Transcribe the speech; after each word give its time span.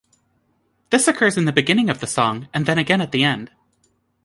This 0.89 1.07
occurs 1.07 1.37
in 1.37 1.45
the 1.45 1.51
beginning 1.51 1.87
of 1.87 1.99
the 1.99 2.07
song, 2.07 2.47
and 2.55 2.65
then 2.65 2.79
again 2.79 3.01
at 3.01 3.11
the 3.11 3.23
end. 3.23 3.51